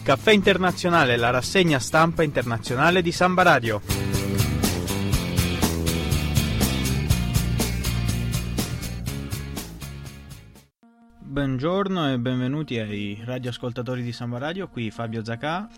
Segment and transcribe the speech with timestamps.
[0.00, 3.82] Il caffè internazionale, la rassegna stampa internazionale di Samba Radio.
[11.18, 15.68] Buongiorno e benvenuti ai radioascoltatori di Samba Radio, qui Fabio Zacà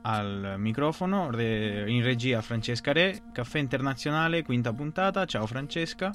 [0.00, 6.10] al microfono, in regia Francesca Re, Caffè Internazionale, quinta puntata, ciao Francesca.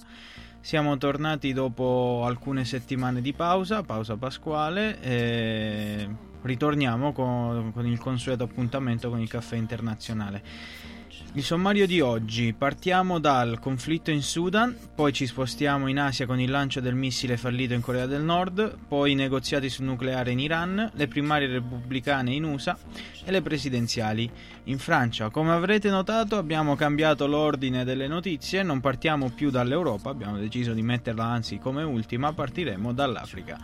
[0.59, 6.02] Siamo tornati dopo alcune settimane di pausa, pausa pasquale, e
[6.43, 10.91] ritorniamo con, con il consueto appuntamento con il caffè internazionale.
[11.35, 16.39] Il sommario di oggi, partiamo dal conflitto in Sudan, poi ci spostiamo in Asia con
[16.39, 20.39] il lancio del missile fallito in Corea del Nord, poi i negoziati sul nucleare in
[20.39, 22.77] Iran, le primarie repubblicane in USA
[23.25, 24.30] e le presidenziali
[24.66, 25.31] in Francia.
[25.31, 30.83] Come avrete notato abbiamo cambiato l'ordine delle notizie, non partiamo più dall'Europa, abbiamo deciso di
[30.83, 33.57] metterla anzi come ultima, partiremo dall'Africa.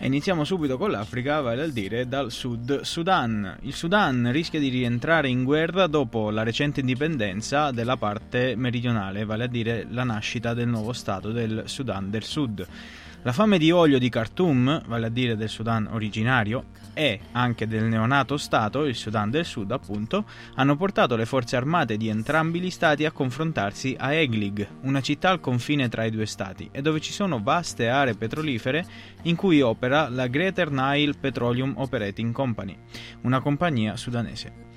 [0.00, 3.58] E iniziamo subito con l'Africa, vale a dire dal Sud Sudan.
[3.62, 9.44] Il Sudan rischia di rientrare in guerra dopo la recente indipendenza della parte meridionale, vale
[9.44, 12.64] a dire la nascita del nuovo Stato del Sudan del Sud.
[13.22, 17.82] La fame di olio di Khartoum, vale a dire del Sudan originario, e anche del
[17.84, 22.70] neonato Stato, il Sudan del Sud appunto, hanno portato le forze armate di entrambi gli
[22.70, 27.00] stati a confrontarsi a Eglig, una città al confine tra i due stati, e dove
[27.00, 28.86] ci sono vaste aree petrolifere
[29.22, 32.78] in cui opera la Greater Nile Petroleum Operating Company,
[33.22, 34.67] una compagnia sudanese.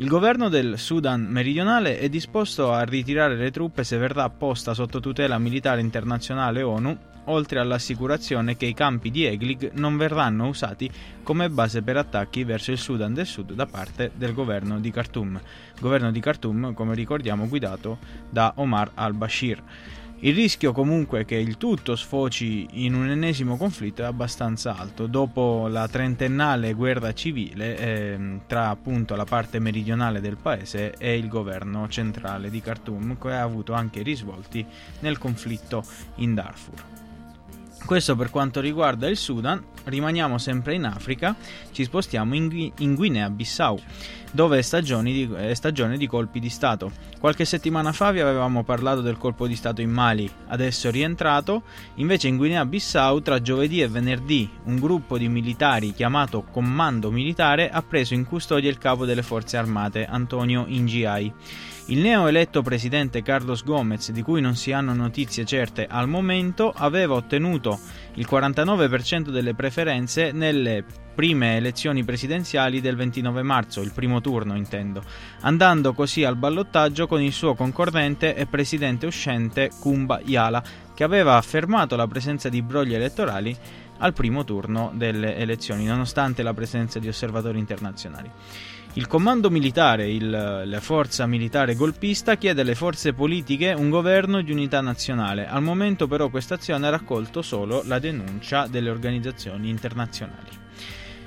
[0.00, 4.98] Il governo del Sudan meridionale è disposto a ritirare le truppe se verrà posta sotto
[4.98, 10.90] tutela militare internazionale ONU, oltre all'assicurazione che i campi di Eglig non verranno usati
[11.22, 15.38] come base per attacchi verso il Sudan del Sud da parte del governo di Khartoum.
[15.78, 17.98] Governo di Khartoum, come ricordiamo, guidato
[18.30, 19.62] da Omar al-Bashir.
[20.22, 25.06] Il rischio comunque che il tutto sfoci in un ennesimo conflitto è abbastanza alto.
[25.06, 31.26] Dopo la trentennale guerra civile eh, tra appunto la parte meridionale del paese e il
[31.26, 34.62] governo centrale di Khartoum, che ha avuto anche risvolti
[34.98, 35.82] nel conflitto
[36.16, 36.99] in Darfur.
[37.84, 41.34] Questo per quanto riguarda il Sudan, rimaniamo sempre in Africa,
[41.72, 43.80] ci spostiamo in, in Guinea-Bissau,
[44.30, 46.92] dove è, di, è stagione di colpi di Stato.
[47.18, 51.62] Qualche settimana fa vi avevamo parlato del colpo di Stato in Mali, adesso è rientrato,
[51.96, 57.82] invece in Guinea-Bissau tra giovedì e venerdì un gruppo di militari chiamato Comando Militare ha
[57.82, 61.32] preso in custodia il capo delle forze armate, Antonio Ingiai.
[61.86, 67.14] Il neoeletto presidente Carlos Gomez, di cui non si hanno notizie certe al momento, aveva
[67.14, 67.69] ottenuto
[68.14, 75.02] il 49% delle preferenze nelle prime elezioni presidenziali del 29 marzo, il primo turno intendo,
[75.40, 80.62] andando così al ballottaggio con il suo concorrente e presidente uscente Kumba Yala,
[80.94, 83.56] che aveva affermato la presenza di brogli elettorali
[83.98, 88.30] al primo turno delle elezioni, nonostante la presenza di osservatori internazionali.
[88.94, 94.50] Il comando militare, il, la forza militare golpista, chiede alle forze politiche un governo di
[94.50, 95.46] unità nazionale.
[95.46, 100.48] Al momento però questa azione ha raccolto solo la denuncia delle organizzazioni internazionali.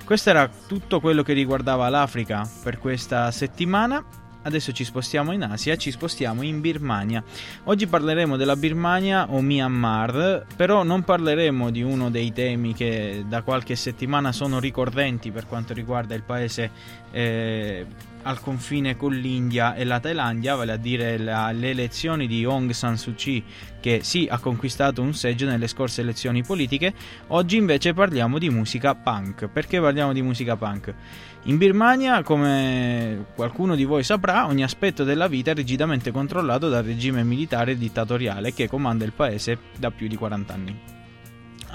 [0.03, 4.22] Questo era tutto quello che riguardava l'Africa per questa settimana.
[4.43, 7.23] Adesso ci spostiamo in Asia, ci spostiamo in Birmania.
[7.63, 13.41] Oggi parleremo della Birmania o Myanmar, però non parleremo di uno dei temi che da
[13.41, 16.71] qualche settimana sono ricorrenti per quanto riguarda il paese
[17.11, 17.85] eh,
[18.23, 22.71] al confine con l'India e la Thailandia, vale a dire la, le elezioni di Aung
[22.71, 23.43] San Suu Kyi,
[23.79, 26.93] che sì ha conquistato un seggio nelle scorse elezioni politiche.
[27.27, 29.47] Oggi invece parliamo di musica punk.
[29.47, 30.93] Perché parliamo di musica punk?
[31.43, 36.83] In Birmania, come qualcuno di voi saprà, ogni aspetto della vita è rigidamente controllato dal
[36.83, 41.02] regime militare dittatoriale che comanda il paese da più di 40 anni.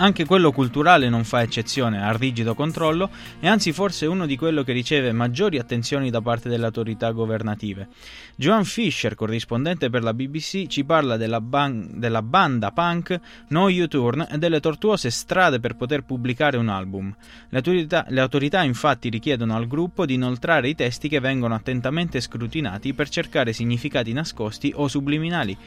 [0.00, 3.10] Anche quello culturale non fa eccezione al rigido controllo
[3.40, 7.88] e anzi forse uno di quello che riceve maggiori attenzioni da parte delle autorità governative.
[8.36, 14.28] Joan Fisher, corrispondente per la BBC, ci parla della, ban- della banda punk No U-Turn
[14.30, 17.12] e delle tortuose strade per poter pubblicare un album.
[17.48, 22.20] Le autorità, le autorità infatti richiedono al gruppo di inoltrare i testi che vengono attentamente
[22.20, 25.58] scrutinati per cercare significati nascosti o subliminali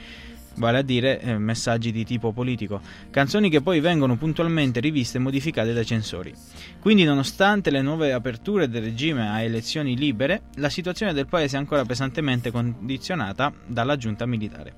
[0.55, 5.21] vale a dire eh, messaggi di tipo politico, canzoni che poi vengono puntualmente riviste e
[5.21, 6.33] modificate dai censori.
[6.79, 11.59] Quindi nonostante le nuove aperture del regime a elezioni libere, la situazione del paese è
[11.59, 14.73] ancora pesantemente condizionata dalla giunta militare.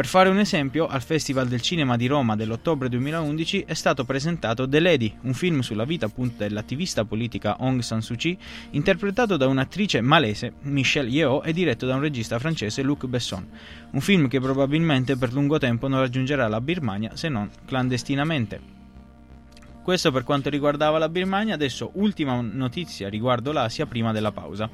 [0.00, 4.66] Per fare un esempio, al Festival del Cinema di Roma dell'ottobre 2011 è stato presentato
[4.66, 8.38] The Lady, un film sulla vita appunto dell'attivista politica Aung San Suu Kyi,
[8.70, 13.46] interpretato da un'attrice malese, Michelle Yeoh, e diretto da un regista francese, Luc Besson.
[13.92, 18.78] Un film che probabilmente per lungo tempo non raggiungerà la Birmania se non clandestinamente.
[19.82, 24.68] Questo per quanto riguardava la Birmania, adesso ultima notizia riguardo l'Asia prima della pausa.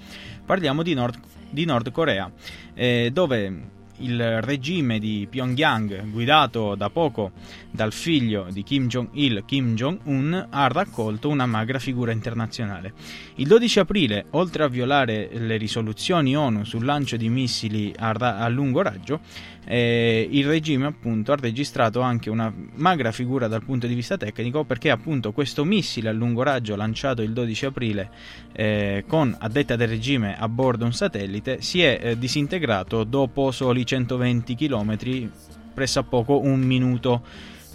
[0.45, 1.19] Parliamo di Nord,
[1.49, 2.31] di Nord Corea,
[2.75, 3.61] eh, dove
[3.98, 7.32] il regime di Pyongyang, guidato da poco
[7.70, 12.93] dal figlio di Kim Jong-il, Kim Jong-un, ha raccolto una magra figura internazionale.
[13.37, 18.38] Il 12 aprile, oltre a violare le risoluzioni ONU sul lancio di missili a, ra-
[18.38, 19.20] a lungo raggio,
[19.69, 24.62] eh, il regime appunto ha registrato anche una magra figura dal punto di vista tecnico
[24.62, 28.10] perché appunto questo missile a lungo raggio lanciato il 12 aprile
[28.52, 33.50] eh, con a detta del regime a bordo un satellite si è eh, disintegrato dopo
[33.50, 35.31] soli 120 km
[35.73, 37.23] pressappoco un minuto,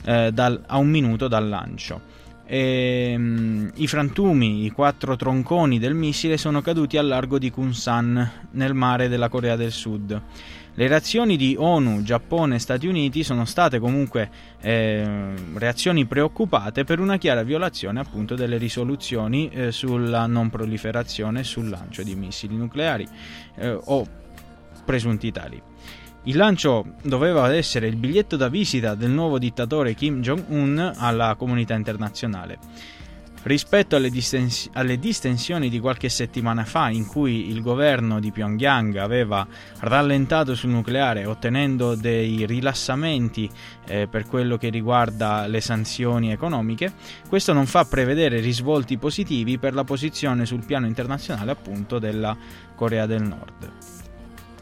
[0.05, 2.19] eh, dal, a un minuto dal lancio.
[2.45, 8.31] E, um, I frantumi, i quattro tronconi del missile sono caduti al largo di Kunsan,
[8.51, 10.21] nel mare della Corea del Sud.
[10.73, 14.29] Le reazioni di ONU, Giappone e Stati Uniti sono state comunque
[14.61, 21.43] eh, reazioni preoccupate per una chiara violazione appunto delle risoluzioni eh, sulla non proliferazione e
[21.43, 23.05] sul lancio di missili nucleari
[23.55, 24.07] eh, o
[24.85, 25.61] presunti tali.
[26.25, 31.73] Il lancio doveva essere il biglietto da visita del nuovo dittatore Kim Jong-un alla comunità
[31.73, 32.59] internazionale.
[33.41, 38.97] Rispetto alle, distens- alle, distensioni di qualche settimana fa, in cui il governo di Pyongyang
[38.97, 39.47] aveva
[39.79, 43.49] rallentato sul nucleare ottenendo dei rilassamenti
[43.87, 46.93] eh, per quello che riguarda le sanzioni economiche,
[47.27, 52.37] questo non fa prevedere risvolti positivi per la posizione sul piano internazionale appunto della
[52.75, 54.00] Corea del Nord.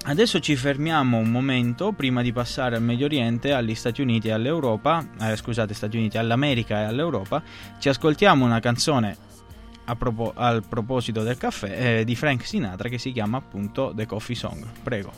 [0.02, 4.32] Adesso ci fermiamo un momento prima di passare al Medio Oriente, agli Stati Uniti e
[4.32, 7.44] all'Europa, eh, scusate, Stati Uniti, all'America e all'Europa.
[7.78, 9.16] Ci ascoltiamo una canzone
[9.98, 14.36] propo- al proposito del caffè eh, di Frank Sinatra che si chiama appunto The Coffee
[14.36, 14.66] Song.
[14.84, 15.12] Prego.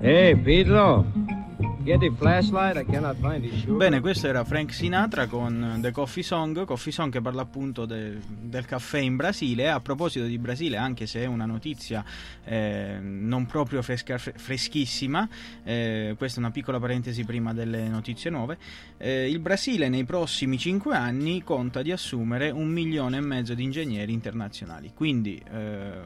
[0.00, 1.15] Hey, Pedro.
[3.76, 8.18] Bene, questo era Frank Sinatra con The Coffee Song, Coffee Song che parla appunto de,
[8.26, 9.70] del caffè in Brasile.
[9.70, 12.04] A proposito di Brasile, anche se è una notizia
[12.42, 15.28] eh, non proprio fresca, freschissima,
[15.62, 18.58] eh, questa è una piccola parentesi prima delle notizie nuove,
[18.96, 23.62] eh, il Brasile nei prossimi 5 anni conta di assumere un milione e mezzo di
[23.62, 24.90] ingegneri internazionali.
[24.92, 26.00] Quindi eh,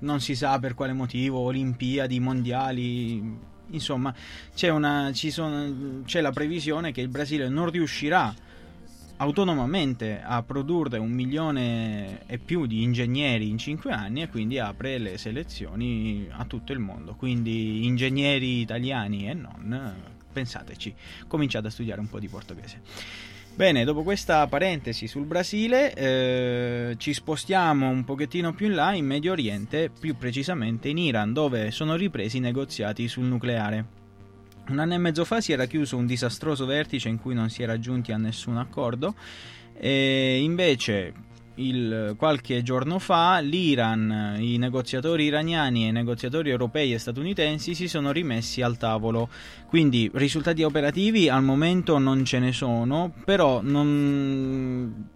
[0.00, 4.14] non si sa per quale motivo, Olimpiadi, mondiali insomma
[4.54, 8.34] c'è, una, sono, c'è la previsione che il Brasile non riuscirà
[9.16, 14.98] autonomamente a produrre un milione e più di ingegneri in 5 anni e quindi apre
[14.98, 17.14] le selezioni a tutto il mondo.
[17.14, 19.94] Quindi ingegneri italiani e non,
[20.32, 20.94] pensateci,
[21.26, 22.80] cominciate a studiare un po' di portoghese.
[23.60, 29.04] Bene, dopo questa parentesi sul Brasile, eh, ci spostiamo un pochettino più in là in
[29.04, 33.84] Medio Oriente, più precisamente in Iran, dove sono ripresi i negoziati sul nucleare.
[34.68, 37.62] Un anno e mezzo fa si era chiuso un disastroso vertice in cui non si
[37.62, 39.14] era giunti a nessun accordo
[39.74, 41.12] e invece
[41.60, 47.88] il, qualche giorno fa l'Iran, i negoziatori iraniani e i negoziatori europei e statunitensi si
[47.88, 49.28] sono rimessi al tavolo.
[49.66, 55.08] Quindi risultati operativi al momento non ce ne sono, però non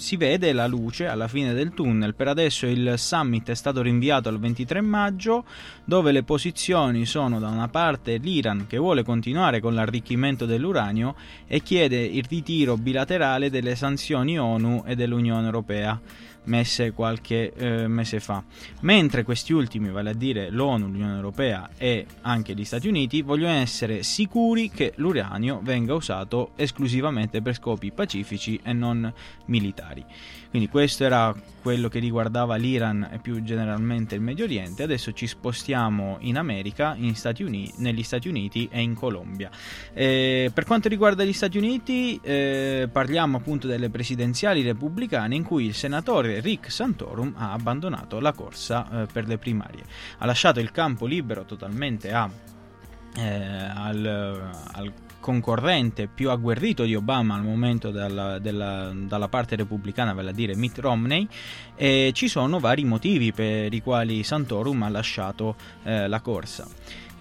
[0.00, 2.14] si vede la luce alla fine del tunnel.
[2.14, 5.44] Per adesso il summit è stato rinviato al 23 maggio,
[5.84, 11.14] dove le posizioni sono da una parte l'Iran che vuole continuare con l'arricchimento dell'uranio
[11.46, 16.00] e chiede il ritiro bilaterale delle sanzioni ONU e dell'Unione Europea
[16.44, 18.42] messe qualche eh, mese fa.
[18.80, 23.54] Mentre questi ultimi, vale a dire l'ONU, l'Unione Europea e anche gli Stati Uniti, vogliono
[23.54, 29.12] essere sicuri che l'uranio venga usato esclusivamente per scopi pacifici e non
[29.46, 30.04] militari.
[30.50, 34.82] Quindi questo era quello che riguardava l'Iran e più generalmente il Medio Oriente.
[34.82, 39.48] Adesso ci spostiamo in America, in Stati Uniti, negli Stati Uniti e in Colombia.
[39.92, 45.66] Eh, per quanto riguarda gli Stati Uniti, eh, parliamo appunto delle presidenziali repubblicane in cui
[45.66, 49.84] il senatore Rick Santorum ha abbandonato la corsa eh, per le primarie.
[50.18, 52.28] Ha lasciato il campo libero totalmente a,
[53.16, 60.12] eh, al, al concorrente più agguerrito di Obama al momento dalla, della, dalla parte repubblicana,
[60.12, 61.28] vale a dire Mitt Romney,
[61.76, 66.66] e ci sono vari motivi per i quali Santorum ha lasciato eh, la corsa.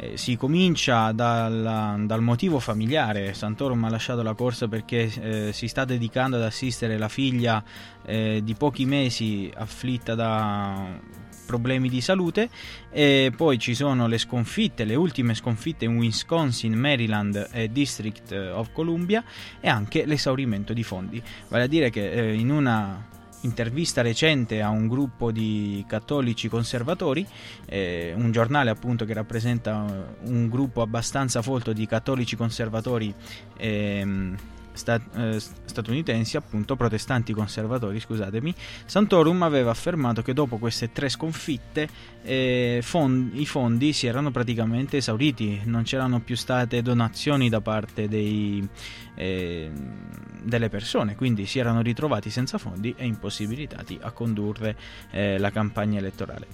[0.02, 5.68] Eh, si comincia dal, dal, motivo familiare, Santorum ha lasciato la corsa perché eh, si
[5.68, 7.62] sta dedicando ad assistere la figlia
[8.06, 10.88] eh, di pochi mesi afflitta da
[11.50, 12.48] problemi di salute
[12.92, 18.72] e poi ci sono le sconfitte, le ultime sconfitte in Wisconsin, Maryland e District of
[18.72, 19.24] Columbia
[19.60, 21.20] e anche l'esaurimento di fondi.
[21.48, 23.04] Vale a dire che eh, in una
[23.42, 27.26] intervista recente a un gruppo di cattolici conservatori,
[27.66, 33.12] eh, un giornale appunto che rappresenta un gruppo abbastanza folto di cattolici conservatori.
[33.58, 34.36] Ehm,
[34.80, 38.54] stat- eh, statunitensi, appunto protestanti conservatori, scusatemi,
[38.86, 41.88] Santorum aveva affermato che dopo queste tre sconfitte
[42.24, 48.08] eh, fondi, i fondi si erano praticamente esauriti, non c'erano più state donazioni da parte
[48.08, 48.68] dei,
[49.16, 49.70] eh,
[50.42, 54.76] delle persone, quindi si erano ritrovati senza fondi e impossibilitati a condurre
[55.12, 56.48] eh, la campagna elettorale.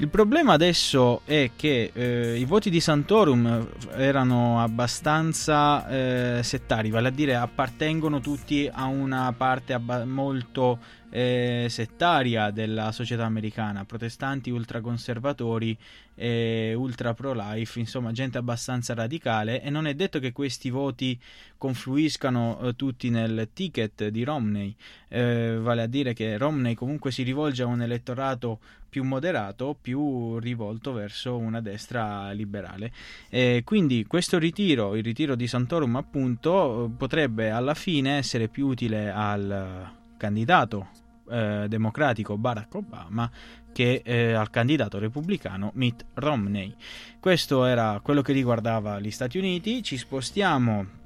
[0.00, 7.08] Il problema adesso è che eh, i voti di Santorum erano abbastanza eh, settari, vale
[7.08, 10.78] a dire appartengono tutti a una parte abba- molto
[11.10, 15.76] eh, settaria della società americana, protestanti ultraconservatori
[16.14, 21.18] e ultra pro-life, insomma gente abbastanza radicale e non è detto che questi voti
[21.56, 24.74] confluiscano eh, tutti nel ticket di Romney,
[25.08, 30.38] eh, vale a dire che Romney comunque si rivolge a un elettorato più moderato, più
[30.38, 32.92] rivolto verso una destra liberale.
[33.28, 39.10] E quindi questo ritiro, il ritiro di Santorum appunto, potrebbe alla fine essere più utile
[39.10, 40.88] al candidato
[41.30, 43.30] eh, democratico Barack Obama
[43.72, 46.74] che eh, al candidato repubblicano Mitt Romney.
[47.18, 49.82] Questo era quello che riguardava gli Stati Uniti.
[49.82, 50.98] Ci spostiamo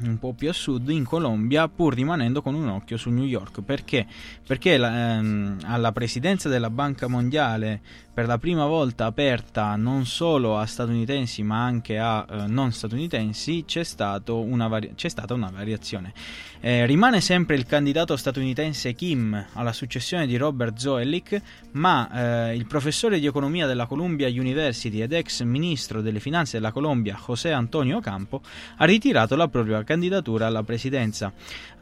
[0.00, 3.62] un po' più a sud in Colombia pur rimanendo con un occhio su New York.
[3.62, 4.06] Perché,
[4.46, 7.80] perché la, ehm, alla presidenza della Banca Mondiale
[8.14, 13.64] per la prima volta aperta non solo a statunitensi ma anche a eh, non statunitensi
[13.66, 13.82] c'è,
[14.26, 16.12] una vari- c'è stata una variazione.
[16.60, 22.66] Eh, rimane sempre il candidato statunitense Kim alla successione di Robert Zoellick ma eh, il
[22.66, 28.00] professore di economia della Columbia University ed ex ministro delle finanze della Colombia José Antonio
[28.00, 28.40] Campo
[28.76, 31.32] ha ritirato la propria candidatura alla presidenza.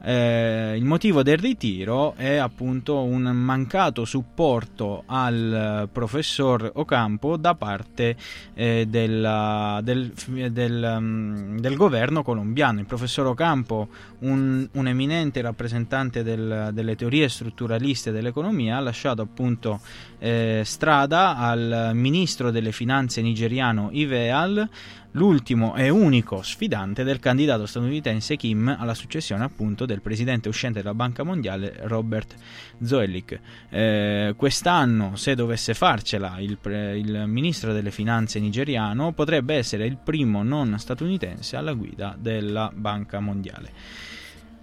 [0.04, 8.16] Eh, il motivo del ritiro è appunto un mancato supporto al professor Ocampo da parte
[8.54, 10.12] eh, della, del,
[10.50, 12.80] del, um, del, governo colombiano.
[12.80, 13.88] Il professor Ocampo,
[14.20, 19.80] un, un eminente rappresentante del, delle teorie strutturaliste dell'economia, ha lasciato appunto
[20.18, 24.68] eh, strada al ministro delle finanze nigeriano Iveal
[25.12, 30.94] l'ultimo e unico sfidante del candidato statunitense Kim alla successione appunto del presidente uscente della
[30.94, 32.34] Banca Mondiale Robert
[32.82, 33.40] Zoellick.
[33.70, 39.96] Eh, quest'anno, se dovesse farcela il, pre- il ministro delle finanze nigeriano, potrebbe essere il
[39.96, 44.20] primo non statunitense alla guida della Banca Mondiale.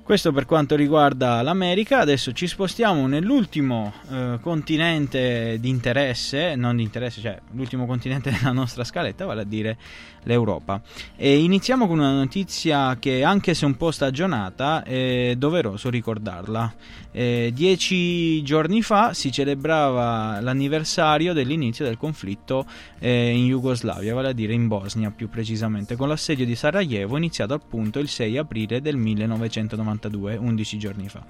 [0.09, 6.81] Questo per quanto riguarda l'America, adesso ci spostiamo nell'ultimo eh, continente di interesse, non di
[6.81, 9.77] interesse, cioè l'ultimo continente della nostra scaletta, vale a dire
[10.23, 10.81] l'Europa.
[11.15, 16.73] E iniziamo con una notizia che anche se un po' stagionata è doveroso ricordarla.
[17.11, 22.65] Eh, dieci giorni fa si celebrava l'anniversario dell'inizio del conflitto
[22.97, 27.53] eh, in Jugoslavia, vale a dire in Bosnia più precisamente, con l'assedio di Sarajevo iniziato
[27.53, 29.98] appunto il 6 aprile del 1992.
[29.99, 31.23] 92, 11 giorni fa.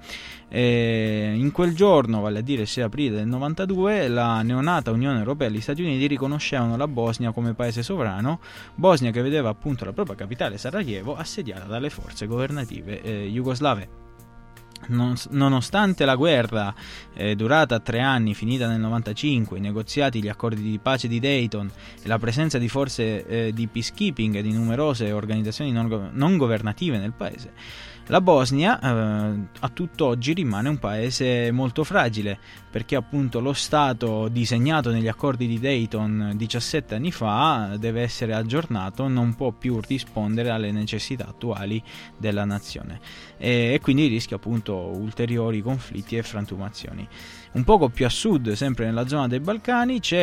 [0.48, 5.18] E in quel giorno, vale a dire il 6 aprile del 92, la neonata Unione
[5.18, 8.40] Europea e gli Stati Uniti riconoscevano la Bosnia come paese sovrano,
[8.74, 14.08] Bosnia che vedeva appunto la propria capitale Sarajevo assediata dalle forze governative eh, jugoslave.
[14.88, 16.74] Non, nonostante la guerra
[17.12, 21.70] eh, durata tre anni, finita nel 95, i negoziati, gli accordi di pace di Dayton
[22.02, 26.96] e la presenza di forze eh, di peacekeeping e di numerose organizzazioni non, non governative
[26.96, 27.52] nel paese,
[28.10, 32.38] la Bosnia eh, a tutt'oggi rimane un paese molto fragile
[32.68, 39.06] perché appunto lo Stato disegnato negli accordi di Dayton 17 anni fa deve essere aggiornato,
[39.06, 41.82] non può più rispondere alle necessità attuali
[42.16, 43.00] della nazione
[43.38, 47.06] e, e quindi rischia appunto ulteriori conflitti e frantumazioni.
[47.52, 50.18] Un poco più a sud, sempre nella zona dei Balcani, c'è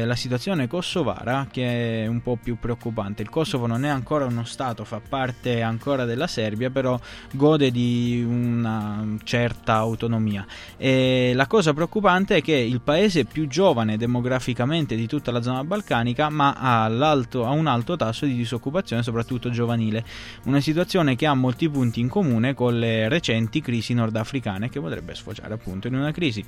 [0.00, 3.22] eh, la situazione kosovara che è un po' più preoccupante.
[3.22, 6.98] Il Kosovo non è ancora uno Stato, fa parte ancora della Serbia, però
[7.30, 10.44] gode di una certa autonomia.
[10.76, 15.62] E la cosa preoccupante è che il paese più giovane demograficamente di tutta la zona
[15.62, 20.04] balcanica, ma ha, ha un alto tasso di disoccupazione, soprattutto giovanile.
[20.46, 25.14] Una situazione che ha molti punti in comune con le recenti crisi nordafricane, che potrebbe
[25.14, 26.44] sfociare appunto in una crisi.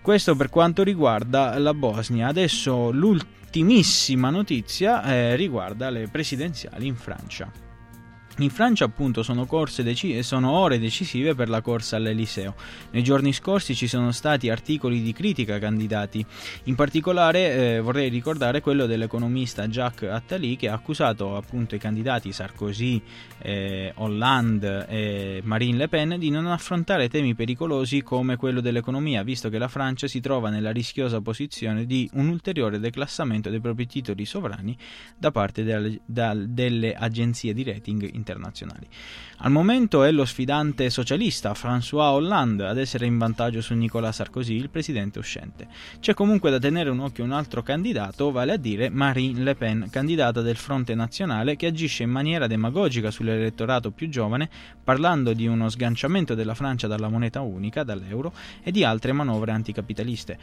[0.00, 2.28] Questo per quanto riguarda la Bosnia.
[2.28, 7.63] Adesso l'ultimissima notizia eh, riguarda le presidenziali in Francia.
[8.38, 12.56] In Francia appunto sono, deci- sono, ore decisive per la corsa all'Eliseo.
[12.90, 16.24] Nei giorni scorsi ci sono stati articoli di critica candidati,
[16.64, 22.32] in particolare eh, vorrei ricordare quello dell'economista Jacques Attali che ha accusato appunto i candidati
[22.32, 23.00] Sarkozy,
[23.38, 29.48] eh, Hollande e Marine Le Pen di non affrontare temi pericolosi come quello dell'economia, visto
[29.48, 34.24] che la Francia si trova nella rischiosa posizione di un ulteriore declassamento dei propri titoli
[34.24, 34.76] sovrani
[35.16, 38.86] da parte delle, da, delle agenzie di rating internazionali internazionali.
[39.38, 44.56] Al momento è lo sfidante socialista François Hollande ad essere in vantaggio su Nicolas Sarkozy,
[44.56, 45.68] il presidente uscente.
[46.00, 49.88] C'è comunque da tenere un occhio un altro candidato, vale a dire Marine Le Pen,
[49.90, 54.48] candidata del Fronte Nazionale che agisce in maniera demagogica sull'elettorato più giovane,
[54.82, 60.38] parlando di uno sganciamento della Francia dalla moneta unica, dall'euro, e di altre manovre anticapitaliste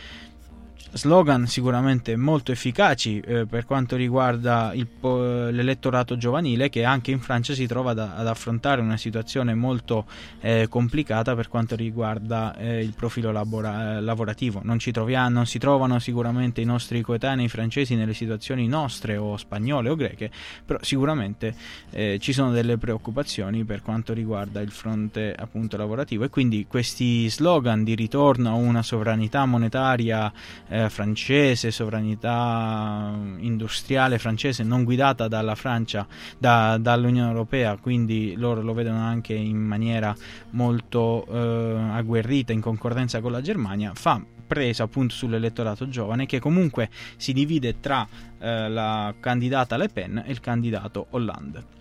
[0.94, 7.54] slogan sicuramente molto efficaci eh, per quanto riguarda il, l'elettorato giovanile che anche in Francia
[7.54, 10.06] si trova da, ad affrontare una situazione molto
[10.42, 14.62] eh, complicata per quanto riguarda eh, il profilo labora, lavorativo.
[14.64, 19.90] Non, troviamo, non, si trovano sicuramente i nostri coetanei francesi nelle situazioni nostre o spagnole
[19.90, 20.30] o greche,
[20.66, 21.56] però sicuramente
[21.92, 27.30] eh, ci sono delle preoccupazioni per quanto riguarda il fronte appunto lavorativo e quindi questi
[27.30, 30.32] slogan di ritorno a una sovranità monetaria
[30.72, 38.74] eh, francese, sovranità industriale francese non guidata dalla Francia, da, dall'Unione Europea, quindi loro lo
[38.74, 40.16] vedono anche in maniera
[40.52, 46.90] molto eh, agguerrita in concorrenza con la Germania, fa presa appunto sull'elettorato giovane che comunque
[47.18, 48.08] si divide tra
[48.40, 51.80] eh, la candidata Le Pen e il candidato Hollande.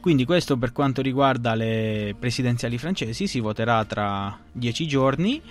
[0.00, 5.42] Quindi questo per quanto riguarda le presidenziali francesi si voterà tra dieci giorni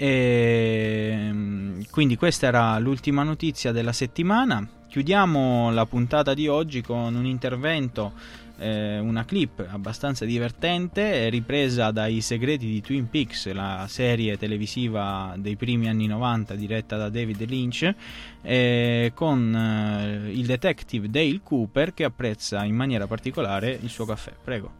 [0.00, 4.66] e ehm, quindi questa era l'ultima notizia della settimana.
[4.88, 8.14] Chiudiamo la puntata di oggi con un intervento,
[8.56, 15.56] eh, una clip abbastanza divertente, ripresa dai segreti di Twin Peaks, la serie televisiva dei
[15.56, 17.94] primi anni 90 diretta da David Lynch,
[18.40, 24.32] eh, con eh, il detective Dale Cooper che apprezza in maniera particolare il suo caffè.
[24.42, 24.72] Prego.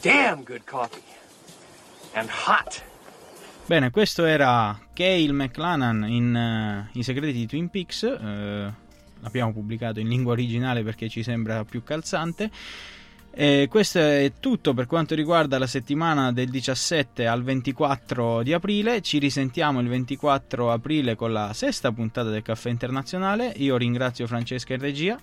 [0.00, 1.15] Damn good coffee.
[3.66, 8.02] Bene, questo era Cale McLanan in uh, I segreti di Twin Peaks.
[8.02, 8.72] Uh,
[9.20, 12.50] l'abbiamo pubblicato in lingua originale perché ci sembra più calzante.
[13.38, 19.02] E questo è tutto per quanto riguarda la settimana del 17 al 24 di aprile.
[19.02, 23.52] Ci risentiamo il 24 aprile con la sesta puntata del Caffè Internazionale.
[23.56, 25.20] Io ringrazio Francesca in regia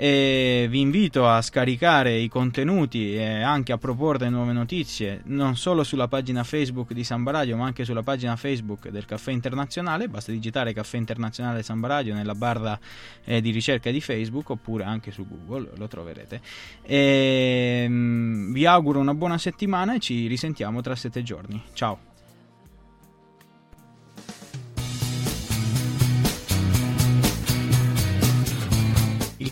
[0.00, 5.82] e vi invito a scaricare i contenuti e anche a proporre nuove notizie non solo
[5.82, 10.06] sulla pagina Facebook di Samba Radio ma anche sulla pagina Facebook del Caffè Internazionale.
[10.06, 12.78] Basta digitare Caffè Internazionale Samba Radio nella barra
[13.24, 16.40] eh, di ricerca di Facebook oppure anche su Google lo troverete.
[16.82, 21.60] E, mm, vi auguro una buona settimana e ci risentiamo tra sette giorni.
[21.72, 22.17] Ciao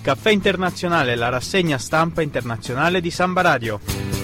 [0.07, 4.15] Caffè Internazionale, la rassegna stampa internazionale di Samba Radio.